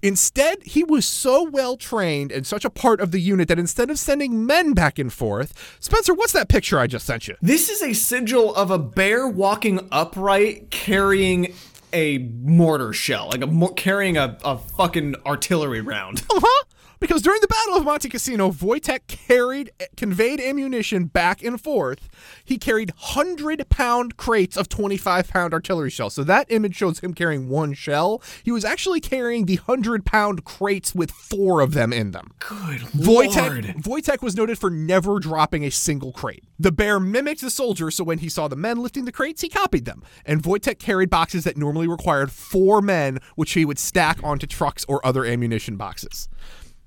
Instead, 0.02 0.62
he 0.64 0.84
was 0.84 1.06
so 1.06 1.42
well 1.44 1.76
trained 1.76 2.30
and 2.30 2.46
such 2.46 2.64
a 2.64 2.70
part 2.70 3.00
of 3.00 3.10
the 3.10 3.20
unit 3.20 3.48
that 3.48 3.58
instead 3.58 3.90
of 3.90 3.98
sending 3.98 4.46
men 4.46 4.72
back 4.72 4.98
and 4.98 5.12
forth, 5.12 5.76
Spencer, 5.80 6.14
what's 6.14 6.32
that 6.32 6.48
picture 6.48 6.78
I 6.78 6.86
just 6.86 7.06
sent 7.06 7.28
you? 7.28 7.36
This 7.40 7.68
is 7.68 7.82
a 7.82 7.92
sigil 7.94 8.54
of 8.54 8.70
a 8.70 8.78
bear 8.78 9.26
walking 9.26 9.88
upright 9.90 10.70
carrying 10.70 11.54
a 11.92 12.18
mortar 12.18 12.92
shell, 12.92 13.28
like 13.30 13.42
a 13.42 13.68
carrying 13.76 14.16
a, 14.16 14.36
a 14.44 14.58
fucking 14.58 15.16
artillery 15.26 15.80
round. 15.80 16.22
Uh-huh. 16.30 16.64
Because 17.00 17.22
during 17.22 17.40
the 17.40 17.48
Battle 17.48 17.76
of 17.76 17.84
Monte 17.84 18.10
Cassino, 18.10 18.50
Wojtek 18.50 19.06
carried, 19.06 19.72
conveyed 19.96 20.38
ammunition 20.38 21.06
back 21.06 21.42
and 21.42 21.58
forth. 21.58 22.10
He 22.44 22.58
carried 22.58 22.90
100 22.90 23.70
pound 23.70 24.18
crates 24.18 24.54
of 24.54 24.68
25 24.68 25.28
pound 25.28 25.54
artillery 25.54 25.88
shells. 25.88 26.12
So 26.12 26.24
that 26.24 26.46
image 26.50 26.76
shows 26.76 27.00
him 27.00 27.14
carrying 27.14 27.48
one 27.48 27.72
shell. 27.72 28.22
He 28.42 28.52
was 28.52 28.66
actually 28.66 29.00
carrying 29.00 29.46
the 29.46 29.56
100 29.56 30.04
pound 30.04 30.44
crates 30.44 30.94
with 30.94 31.10
four 31.10 31.62
of 31.62 31.72
them 31.72 31.90
in 31.92 32.10
them. 32.10 32.32
Good 32.38 32.80
Wojtek, 32.80 33.36
lord. 33.36 33.64
Wojtek 33.84 34.20
was 34.20 34.36
noted 34.36 34.58
for 34.58 34.68
never 34.68 35.18
dropping 35.18 35.64
a 35.64 35.70
single 35.70 36.12
crate. 36.12 36.44
The 36.58 36.70
bear 36.70 37.00
mimicked 37.00 37.40
the 37.40 37.50
soldier, 37.50 37.90
so 37.90 38.04
when 38.04 38.18
he 38.18 38.28
saw 38.28 38.46
the 38.46 38.56
men 38.56 38.82
lifting 38.82 39.06
the 39.06 39.12
crates, 39.12 39.40
he 39.40 39.48
copied 39.48 39.86
them. 39.86 40.02
And 40.26 40.42
Wojtek 40.42 40.78
carried 40.78 41.08
boxes 41.08 41.44
that 41.44 41.56
normally 41.56 41.88
required 41.88 42.30
four 42.30 42.82
men, 42.82 43.20
which 43.36 43.52
he 43.52 43.64
would 43.64 43.78
stack 43.78 44.22
onto 44.22 44.46
trucks 44.46 44.84
or 44.86 45.04
other 45.06 45.24
ammunition 45.24 45.76
boxes. 45.78 46.28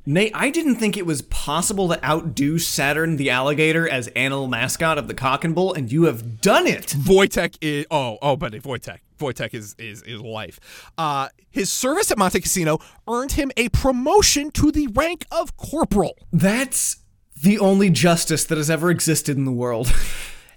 Nate, 0.06 0.32
I 0.36 0.50
didn't 0.50 0.76
think 0.76 0.98
it 0.98 1.06
was 1.06 1.22
possible 1.22 1.88
to 1.88 2.06
outdo 2.06 2.60
Saturn 2.60 3.16
the 3.16 3.30
alligator 3.30 3.88
as 3.88 4.08
animal 4.10 4.48
mascot 4.48 4.98
of 4.98 5.08
the 5.08 5.14
Cock 5.14 5.46
and 5.46 5.56
Bull, 5.56 5.74
and 5.74 5.90
you 5.90 6.04
have 6.04 6.42
done 6.42 6.68
it. 6.68 6.88
Wojtek 6.88 7.58
is 7.62 7.86
oh 7.90 8.18
oh, 8.22 8.36
but 8.36 8.52
Wojtek 8.52 9.00
Wojtek 9.20 9.54
is 9.54 9.76
is 9.80 10.02
is 10.04 10.20
life. 10.20 10.60
Uh, 10.98 11.30
his 11.50 11.72
service 11.72 12.12
at 12.12 12.18
Monte 12.18 12.42
Cassino 12.42 12.80
earned 13.08 13.34
him 13.34 13.52
a 13.56 13.70
promotion 13.70 14.52
to 14.52 14.72
the 14.72 14.88
rank 14.88 15.26
of 15.32 15.56
corporal. 15.56 16.18
That's 16.34 16.98
the 17.42 17.58
only 17.60 17.90
justice 17.90 18.44
that 18.46 18.58
has 18.58 18.70
ever 18.70 18.90
existed 18.90 19.38
in 19.38 19.46
the 19.46 19.52
world. 19.52 19.94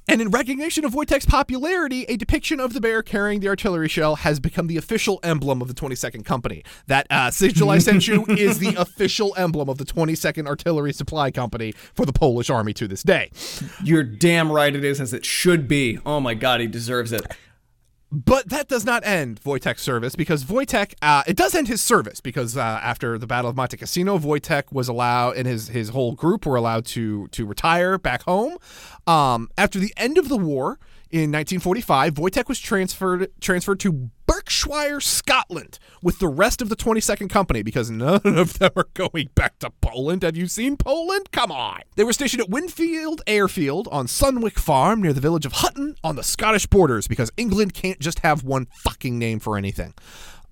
And 0.08 0.22
in 0.22 0.30
recognition 0.30 0.84
of 0.84 0.92
Wojtek's 0.92 1.26
popularity, 1.26 2.04
a 2.04 2.16
depiction 2.16 2.60
of 2.60 2.72
the 2.72 2.80
bear 2.80 3.02
carrying 3.02 3.40
the 3.40 3.48
artillery 3.48 3.88
shell 3.88 4.16
has 4.16 4.38
become 4.38 4.68
the 4.68 4.76
official 4.76 5.18
emblem 5.25 5.60
of 5.60 5.66
the 5.66 5.75
22nd 5.75 6.25
Company. 6.25 6.62
That 6.86 7.08
uh, 7.10 7.32
sigil 7.32 7.70
I 7.70 7.78
sent 7.78 8.06
you 8.06 8.25
is 8.28 8.60
the 8.60 8.76
official 8.76 9.34
emblem 9.36 9.68
of 9.68 9.78
the 9.78 9.84
22nd 9.84 10.46
Artillery 10.46 10.92
Supply 10.92 11.32
Company 11.32 11.72
for 11.72 12.06
the 12.06 12.12
Polish 12.12 12.50
Army 12.50 12.72
to 12.75 12.86
this 12.86 13.02
day. 13.02 13.30
You're 13.82 14.04
damn 14.04 14.52
right 14.52 14.75
it 14.75 14.84
is 14.84 15.00
as 15.00 15.12
it 15.12 15.25
should 15.25 15.66
be. 15.66 15.98
Oh 16.06 16.20
my 16.20 16.34
god, 16.34 16.60
he 16.60 16.68
deserves 16.68 17.10
it. 17.12 17.26
But 18.25 18.49
that 18.49 18.66
does 18.66 18.87
not 18.87 19.04
end 19.04 19.42
Wojtek's 19.42 19.82
service 19.82 20.16
because 20.16 20.44
Wojtek, 20.46 20.94
uh, 21.02 21.23
it 21.26 21.37
does 21.37 21.54
end 21.54 21.68
his 21.68 21.82
service 21.82 22.18
because 22.23 22.56
uh, 22.56 22.61
after 22.62 23.18
the 23.18 23.26
Battle 23.26 23.50
of 23.50 23.56
Monte 23.56 23.76
Cassino, 23.76 24.18
Wojtek 24.18 24.73
was 24.73 24.88
allowed 24.88 25.37
and 25.37 25.46
his 25.46 25.68
his 25.68 25.90
whole 25.90 26.12
group 26.12 26.46
were 26.46 26.56
allowed 26.56 26.87
to 26.87 27.28
to 27.28 27.44
retire 27.44 27.99
back 27.99 28.23
home. 28.23 28.56
Um, 29.06 29.50
after 29.58 29.78
the 29.78 29.92
end 29.99 30.16
of 30.16 30.30
the 30.30 30.38
war 30.38 30.78
in 31.10 31.30
1945, 31.32 32.14
Wojtek 32.14 32.48
was 32.48 32.58
transferred 32.58 33.30
transferred 33.40 33.80
to 33.80 34.10
Berwickshire, 34.26 35.00
Scotland, 35.00 35.78
with 36.02 36.18
the 36.18 36.28
rest 36.28 36.60
of 36.62 36.68
the 36.68 36.76
22nd 36.76 37.30
Company 37.30 37.62
because 37.62 37.90
none 37.90 38.20
of 38.25 38.58
them 38.58 38.70
are 38.76 38.88
going 38.94 39.30
back 39.34 39.58
to 39.60 39.70
Poland. 39.80 40.22
Have 40.22 40.36
you 40.36 40.46
seen 40.46 40.76
Poland? 40.76 41.30
Come 41.32 41.50
on. 41.50 41.80
They 41.96 42.04
were 42.04 42.12
stationed 42.12 42.42
at 42.42 42.48
Winfield 42.48 43.22
Airfield 43.26 43.88
on 43.90 44.06
Sunwick 44.06 44.58
Farm 44.58 45.02
near 45.02 45.12
the 45.12 45.20
village 45.20 45.46
of 45.46 45.52
Hutton 45.54 45.96
on 46.02 46.16
the 46.16 46.22
Scottish 46.22 46.66
borders 46.66 47.08
because 47.08 47.30
England 47.36 47.75
can't 47.75 48.00
just 48.00 48.20
have 48.20 48.44
one 48.44 48.66
fucking 48.84 49.18
name 49.18 49.38
for 49.38 49.56
anything. 49.56 49.94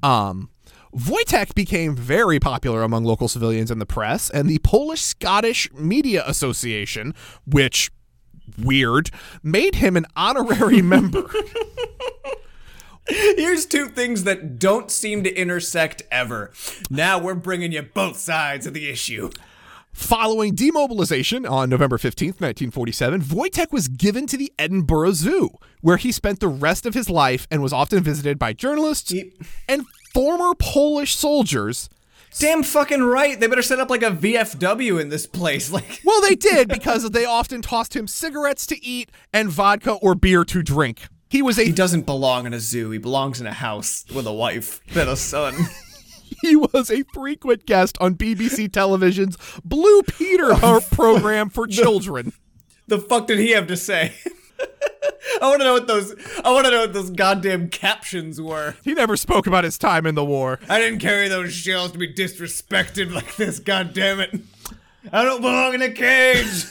Um, 0.03 0.51
Wojtek 0.95 1.55
became 1.55 1.97
very 1.97 2.39
popular 2.39 2.83
among 2.83 3.05
local 3.05 3.27
civilians 3.27 3.71
and 3.71 3.81
the 3.81 3.87
press, 3.87 4.31
and 4.31 4.49
the 4.49 4.59
Polish 4.59 5.03
Scottish 5.03 5.73
Media 5.73 6.23
Association, 6.27 7.15
which 7.47 7.91
weird, 8.63 9.11
made 9.43 9.77
him 9.77 9.97
an 9.97 10.07
honorary 10.17 10.83
member. 10.95 11.29
Here's 13.07 13.67
two 13.67 13.89
things 13.89 14.25
that 14.25 14.59
don't 14.59 14.91
seem 14.91 15.25
to 15.25 15.35
intersect 15.35 16.03
ever. 16.11 16.53
Now 16.89 17.19
we're 17.19 17.35
bringing 17.35 17.73
you 17.73 17.83
both 17.83 18.17
sides 18.17 18.67
of 18.67 18.73
the 18.73 18.89
issue. 18.89 19.31
Following 19.93 20.55
demobilization 20.55 21.47
on 21.47 21.69
November 21.71 21.99
15th, 21.99 22.41
1947, 22.41 23.21
Wojtek 23.23 23.71
was 23.73 23.87
given 23.89 24.27
to 24.27 24.37
the 24.37 24.53
Edinburgh 24.59 25.13
Zoo, 25.13 25.51
where 25.83 25.99
he 25.99 26.11
spent 26.11 26.41
the 26.41 26.49
rest 26.49 26.85
of 26.87 26.95
his 26.95 27.09
life 27.11 27.47
and 27.51 27.63
was 27.63 27.73
often 27.73 28.03
visited 28.03 28.39
by 28.39 28.53
journalists 28.55 29.11
He- 29.13 29.33
and 29.69 29.85
former 30.13 30.55
Polish 30.55 31.15
soldiers. 31.15 31.89
Damn 32.39 32.63
fucking 32.63 33.03
right. 33.03 33.39
They 33.39 33.47
better 33.47 33.63
set 33.63 33.79
up 33.81 33.91
like 33.91 34.03
a 34.03 34.11
VFW 34.11 35.01
in 35.01 35.09
this 35.09 35.27
place. 35.27 35.71
Like, 35.75 36.01
Well, 36.05 36.21
they 36.21 36.35
did 36.35 36.69
because 36.69 37.09
they 37.11 37.25
often 37.25 37.63
tossed 37.63 37.95
him 37.97 38.07
cigarettes 38.07 38.67
to 38.67 38.85
eat 38.85 39.11
and 39.33 39.49
vodka 39.49 39.93
or 39.93 40.15
beer 40.15 40.45
to 40.45 40.63
drink. 40.63 41.07
He 41.31 41.43
was 41.43 41.59
a 41.59 41.65
he 41.65 41.73
doesn't 41.73 42.07
belong 42.07 42.47
in 42.47 42.53
a 42.53 42.61
zoo. 42.61 42.91
He 42.91 42.99
belongs 42.99 43.41
in 43.41 43.47
a 43.47 43.53
house 43.53 44.05
with 44.15 44.27
a 44.27 44.33
wife 44.33 44.81
and 44.97 45.09
a 45.09 45.17
son. 45.17 45.55
he 46.43 46.55
was 46.55 46.91
a 46.91 47.03
frequent 47.13 47.67
guest 47.67 47.97
on 48.01 48.15
BBC 48.15 48.71
Television's 48.73 49.37
Blue 49.65 50.03
Peter 50.03 50.49
Oh, 50.63 50.81
program 50.93 51.49
for 51.51 51.67
children. 51.67 52.33
the 52.87 52.99
fuck 52.99 53.27
did 53.27 53.39
he 53.39 53.51
have 53.53 53.67
to 53.69 53.77
say? 53.77 54.13
I 55.43 55.49
want 55.49 55.61
to 55.61 55.65
know 55.65 55.73
what 55.75 55.87
those. 55.87 56.15
I 56.45 56.53
want 56.53 56.67
to 56.67 56.71
know 56.71 56.81
what 56.81 56.93
those 56.93 57.11
goddamn 57.11 57.69
captions 57.69 58.41
were. 58.41 58.77
He 58.85 58.95
never 58.95 59.17
spoke 59.17 59.47
about 59.47 59.65
his 59.65 59.79
time 59.79 60.07
in 60.07 60.15
the 60.15 60.25
war. 60.25 60.61
I 60.69 60.79
didn't 60.79 61.01
carry 61.01 61.29
those 61.29 61.53
shells 61.53 61.93
to 61.93 61.99
be 61.99 62.13
disrespected 62.13 63.13
like 63.13 63.37
this. 63.37 63.59
God 63.59 63.93
damn 63.93 64.21
it! 64.21 64.41
I 65.13 65.25
don't 65.25 65.41
belong 65.41 65.75
in 65.75 65.83
a 65.83 65.91
cage. 65.91 66.67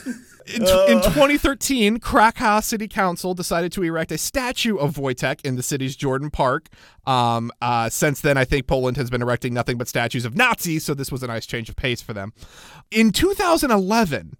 In, 0.45 0.61
in 0.63 1.01
2013, 1.01 1.99
Krakow 1.99 2.59
City 2.59 2.87
Council 2.87 3.33
decided 3.33 3.71
to 3.73 3.83
erect 3.83 4.11
a 4.11 4.17
statue 4.17 4.77
of 4.77 4.95
Wojtek 4.95 5.39
in 5.45 5.55
the 5.55 5.63
city's 5.63 5.95
Jordan 5.95 6.29
Park. 6.29 6.67
Um, 7.05 7.51
uh, 7.61 7.89
since 7.89 8.19
then, 8.19 8.37
I 8.37 8.43
think 8.43 8.67
Poland 8.67 8.97
has 8.97 9.09
been 9.09 9.21
erecting 9.21 9.53
nothing 9.53 9.77
but 9.77 9.87
statues 9.87 10.25
of 10.25 10.35
Nazis, 10.35 10.83
so 10.83 10.93
this 10.93 11.11
was 11.11 11.23
a 11.23 11.27
nice 11.27 11.45
change 11.45 11.69
of 11.69 11.75
pace 11.75 12.01
for 12.01 12.13
them. 12.13 12.33
In 12.91 13.11
2011, 13.11 14.37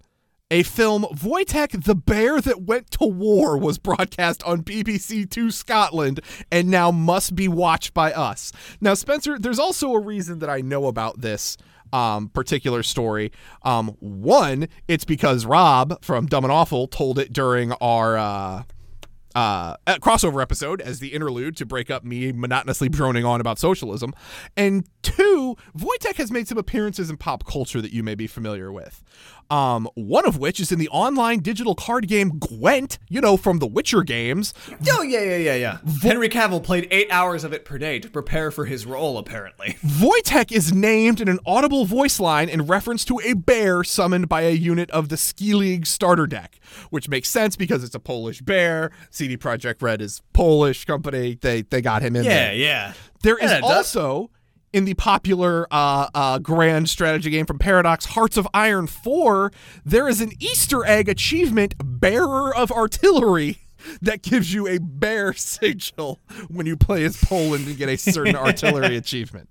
a 0.54 0.62
film, 0.62 1.04
Wojtek 1.12 1.84
the 1.84 1.96
Bear 1.96 2.40
That 2.40 2.62
Went 2.62 2.92
to 2.92 3.06
War, 3.06 3.58
was 3.58 3.80
broadcast 3.80 4.44
on 4.44 4.62
BBC 4.62 5.28
Two 5.28 5.50
Scotland 5.50 6.20
and 6.52 6.70
now 6.70 6.92
must 6.92 7.36
be 7.36 7.48
watched 7.48 7.96
by 7.96 8.14
us. 8.14 8.52
Now, 8.80 8.94
Spencer, 8.94 9.40
there's 9.40 9.58
also 9.58 9.94
a 9.94 10.00
reason 10.00 10.38
that 10.40 10.52
I 10.52 10.62
know 10.62 10.86
about 10.86 11.22
this 11.22 11.58
um, 11.92 12.30
particular 12.30 12.84
story. 12.84 13.32
Um, 13.64 13.98
one, 14.00 14.68
it's 14.88 15.06
because 15.06 15.44
Rob 15.48 16.04
from 16.06 16.28
Dumb 16.28 16.46
and 16.46 16.54
Awful 16.54 16.88
told 16.88 17.18
it 17.18 17.34
during 17.34 17.72
our 17.74 18.16
uh, 18.16 18.64
uh, 19.34 19.76
crossover 19.88 20.40
episode 20.40 20.82
as 20.82 21.00
the 21.00 21.14
interlude 21.14 21.58
to 21.58 21.66
break 21.66 21.90
up 21.90 22.04
me 22.04 22.32
monotonously 22.32 22.90
droning 22.90 23.26
on 23.26 23.42
about 23.42 23.58
socialism. 23.58 24.14
And 24.56 24.88
two, 25.04 25.56
Wojtek 25.78 26.16
has 26.16 26.32
made 26.32 26.48
some 26.48 26.58
appearances 26.58 27.10
in 27.10 27.18
pop 27.18 27.46
culture 27.46 27.82
that 27.82 27.94
you 27.94 28.02
may 28.02 28.16
be 28.16 28.26
familiar 28.28 28.72
with. 28.72 29.04
Um, 29.50 29.88
one 29.94 30.26
of 30.26 30.38
which 30.38 30.60
is 30.60 30.72
in 30.72 30.80
the 30.80 30.90
online 30.90 31.40
digital 31.40 31.76
card 31.76 32.08
game 32.08 32.40
Gwent, 32.40 32.98
you 33.10 33.22
know, 33.22 33.38
from 33.38 33.60
the 33.60 33.68
Witcher 33.68 34.02
games. 34.02 34.54
oh 34.90 35.04
yeah, 35.04 35.22
yeah, 35.22 35.38
yeah, 35.38 35.56
yeah. 35.56 35.78
Henry 36.02 36.30
Cavill 36.30 36.64
played 36.64 36.88
eight 36.90 37.12
hours 37.12 37.44
of 37.44 37.54
it 37.54 37.66
per 37.66 37.78
day 37.78 38.00
to 38.00 38.10
prepare 38.10 38.50
for 38.50 38.66
his 38.66 38.86
role. 38.86 39.18
Apparently, 39.18 39.78
Wojtek 39.84 40.52
is 40.52 40.74
named 40.74 41.22
in 41.22 41.28
an 41.28 41.40
audible 41.46 41.86
voice 41.86 42.20
line 42.20 42.50
in 42.50 42.66
reference 42.66 43.06
to 43.06 43.20
a 43.24 43.34
bear 43.34 43.84
summoned 43.84 44.28
by 44.30 44.42
a 44.42 44.52
unit 44.52 44.90
of 44.92 45.10
the 45.10 45.18
Skellige 45.18 45.86
starter 45.86 46.26
deck, 46.26 46.60
which 46.90 47.08
makes 47.10 47.30
sense 47.30 47.56
because 47.56 47.84
it's 47.84 47.96
a 47.96 48.00
Polish 48.00 48.42
bear. 48.42 48.92
CD 49.12 49.38
Projekt 49.38 49.82
Red 49.82 50.02
is 50.02 50.22
Polish 50.34 50.86
company. 50.86 51.38
They 51.40 51.62
they 51.62 51.82
got 51.82 52.02
him 52.02 52.16
in 52.16 52.24
there. 52.24 52.56
yeah, 52.56 52.66
yeah. 52.66 52.94
There 53.22 53.38
is 53.38 53.52
Yeah, 53.52 53.58
it 53.58 53.62
does. 53.62 53.88
In 54.74 54.86
the 54.86 54.96
popular 54.96 55.68
uh, 55.72 56.08
uh, 56.14 56.40
grand 56.40 56.90
strategy 56.90 57.30
game 57.30 57.46
from 57.46 57.60
Paradox, 57.60 58.06
Hearts 58.06 58.38
of 58.38 58.48
Iron 58.54 58.88
4, 58.88 59.52
there 59.86 60.10
is 60.10 60.20
an 60.20 60.32
Easter 60.40 60.84
egg 60.86 61.08
achievement, 61.08 61.76
Bearer 61.78 62.54
of 62.54 62.72
Artillery, 62.72 63.60
that 64.02 64.22
gives 64.24 64.54
you 64.54 64.68
a 64.68 64.80
bear 64.80 65.34
sigil 65.38 66.20
when 66.50 66.66
you 66.66 66.76
play 66.76 67.04
as 67.04 67.18
Poland 67.18 67.68
and 67.68 67.78
get 67.78 67.88
a 67.88 67.98
certain 67.98 68.36
artillery 68.36 68.98
achievement. 68.98 69.50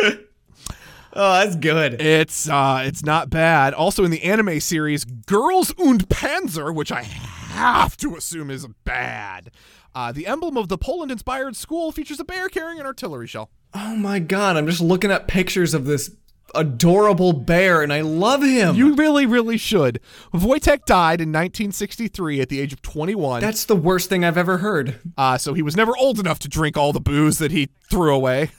Oh, 0.00 1.32
that's 1.44 1.56
good. 1.56 2.00
It's 2.00 2.48
uh, 2.48 2.82
it's 2.84 3.04
not 3.04 3.30
bad. 3.30 3.74
Also 3.74 4.04
in 4.04 4.10
the 4.10 4.22
anime 4.22 4.60
series, 4.60 5.04
Girls 5.04 5.72
und 5.76 6.08
Panzer, 6.08 6.72
which 6.72 6.92
I 6.92 7.02
have 7.02 7.96
to 7.98 8.14
assume 8.16 8.50
is 8.50 8.66
bad. 8.84 9.50
Uh, 9.94 10.12
the 10.12 10.26
emblem 10.26 10.56
of 10.56 10.68
the 10.68 10.78
Poland-inspired 10.78 11.56
school 11.56 11.90
features 11.90 12.20
a 12.20 12.24
bear 12.24 12.48
carrying 12.48 12.78
an 12.78 12.86
artillery 12.86 13.26
shell. 13.26 13.50
Oh 13.74 13.94
my 13.96 14.18
god, 14.18 14.56
I'm 14.56 14.66
just 14.66 14.80
looking 14.80 15.10
at 15.10 15.28
pictures 15.28 15.74
of 15.74 15.84
this 15.84 16.10
adorable 16.54 17.32
bear, 17.34 17.82
and 17.82 17.92
I 17.92 18.00
love 18.00 18.42
him. 18.42 18.74
You 18.74 18.94
really, 18.94 19.26
really 19.26 19.58
should. 19.58 20.00
Wojtek 20.32 20.84
died 20.86 21.20
in 21.20 21.28
1963 21.28 22.40
at 22.40 22.48
the 22.48 22.60
age 22.60 22.72
of 22.72 22.80
21. 22.82 23.40
That's 23.40 23.66
the 23.66 23.76
worst 23.76 24.08
thing 24.08 24.24
I've 24.24 24.38
ever 24.38 24.58
heard. 24.58 24.98
Uh, 25.16 25.36
so 25.38 25.52
he 25.54 25.62
was 25.62 25.76
never 25.76 25.96
old 25.96 26.18
enough 26.18 26.38
to 26.40 26.48
drink 26.48 26.76
all 26.76 26.92
the 26.92 27.00
booze 27.00 27.38
that 27.38 27.50
he 27.52 27.68
threw 27.90 28.14
away. 28.14 28.50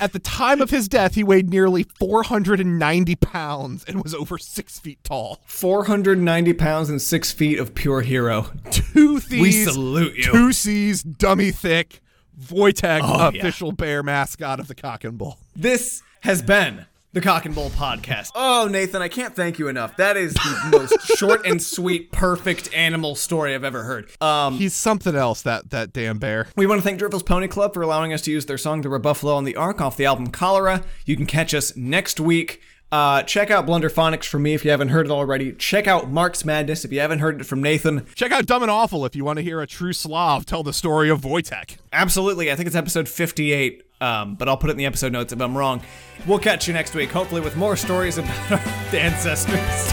At 0.00 0.12
the 0.12 0.18
time 0.18 0.60
of 0.60 0.70
his 0.70 0.88
death, 0.88 1.14
he 1.14 1.22
weighed 1.22 1.50
nearly 1.50 1.84
490 1.98 3.14
pounds 3.16 3.84
and 3.84 4.02
was 4.02 4.14
over 4.14 4.36
six 4.38 4.78
feet 4.80 4.98
tall. 5.04 5.40
490 5.46 6.52
pounds 6.54 6.88
and 6.88 7.00
six 7.00 7.30
feet 7.32 7.58
of 7.58 7.74
pure 7.74 8.00
hero. 8.00 8.50
Two 8.70 9.20
thieves, 9.20 9.40
We 9.42 9.52
salute 9.64 10.16
you. 10.16 10.22
two 10.24 10.52
C's, 10.52 11.02
dummy 11.02 11.50
thick, 11.52 12.00
Wojtek, 12.40 13.00
Oh, 13.02 13.30
yeah. 13.32 13.40
official 13.40 13.72
bear 13.72 14.02
mascot 14.02 14.60
of 14.60 14.68
the 14.68 14.74
Cock 14.74 15.04
and 15.04 15.16
Bull. 15.18 15.38
This 15.54 16.02
has 16.20 16.42
been 16.42 16.86
the 17.12 17.20
Cock 17.22 17.46
and 17.46 17.54
Bull 17.54 17.70
podcast. 17.70 18.32
Oh, 18.34 18.68
Nathan, 18.70 19.00
I 19.00 19.08
can't 19.08 19.34
thank 19.34 19.58
you 19.58 19.68
enough. 19.68 19.96
That 19.96 20.18
is 20.18 20.34
the 20.34 20.68
most 20.72 21.16
short 21.16 21.46
and 21.46 21.62
sweet, 21.62 22.12
perfect 22.12 22.72
animal 22.74 23.14
story 23.14 23.54
I've 23.54 23.64
ever 23.64 23.84
heard. 23.84 24.10
Um, 24.20 24.58
He's 24.58 24.74
something 24.74 25.14
else, 25.16 25.40
that 25.42 25.70
that 25.70 25.92
damn 25.94 26.18
bear. 26.18 26.48
we 26.56 26.66
want 26.66 26.78
to 26.80 26.82
thank 26.84 27.00
Driftless 27.00 27.24
Pony 27.24 27.48
Club 27.48 27.72
for 27.72 27.80
allowing 27.82 28.12
us 28.12 28.20
to 28.22 28.30
use 28.30 28.44
their 28.46 28.58
song 28.58 28.82
"The 28.82 28.88
Rebuffalo 28.90 29.34
on 29.34 29.44
the 29.44 29.56
Ark" 29.56 29.80
off 29.80 29.96
the 29.96 30.04
album 30.04 30.26
Cholera. 30.28 30.82
You 31.06 31.16
can 31.16 31.26
catch 31.26 31.54
us 31.54 31.74
next 31.76 32.20
week. 32.20 32.60
Uh, 32.92 33.22
check 33.24 33.50
out 33.50 33.66
Blunderphonics 33.66 34.24
from 34.26 34.42
me 34.42 34.54
if 34.54 34.64
you 34.64 34.70
haven't 34.70 34.88
heard 34.88 35.06
it 35.06 35.12
already. 35.12 35.52
Check 35.52 35.86
out 35.88 36.10
Mark's 36.10 36.44
Madness 36.44 36.84
if 36.84 36.92
you 36.92 37.00
haven't 37.00 37.18
heard 37.18 37.40
it 37.40 37.44
from 37.44 37.60
Nathan. 37.60 38.06
Check 38.14 38.30
out 38.30 38.46
Dumb 38.46 38.62
and 38.62 38.70
Awful 38.70 39.04
if 39.04 39.16
you 39.16 39.24
want 39.24 39.38
to 39.38 39.42
hear 39.42 39.60
a 39.60 39.66
true 39.66 39.92
Slav 39.92 40.46
tell 40.46 40.62
the 40.62 40.72
story 40.72 41.10
of 41.10 41.22
Wojtek. 41.22 41.78
Absolutely, 41.92 42.50
I 42.50 42.54
think 42.54 42.68
it's 42.68 42.76
episode 42.76 43.08
58, 43.08 43.82
um, 44.00 44.36
but 44.36 44.48
I'll 44.48 44.56
put 44.56 44.70
it 44.70 44.72
in 44.72 44.76
the 44.78 44.86
episode 44.86 45.12
notes 45.12 45.32
if 45.32 45.40
I'm 45.40 45.56
wrong. 45.58 45.82
We'll 46.26 46.38
catch 46.38 46.68
you 46.68 46.74
next 46.74 46.94
week, 46.94 47.10
hopefully 47.10 47.40
with 47.40 47.56
more 47.56 47.76
stories 47.76 48.18
about 48.18 48.52
our 48.52 48.60
ancestors. 48.96 49.92